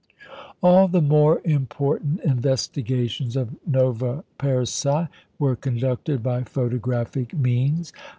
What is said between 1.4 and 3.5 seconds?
important investigations